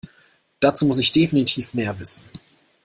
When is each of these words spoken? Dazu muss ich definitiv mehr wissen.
Dazu 0.61 0.87
muss 0.87 0.97
ich 0.97 1.11
definitiv 1.11 1.75
mehr 1.75 1.99
wissen. 1.99 2.23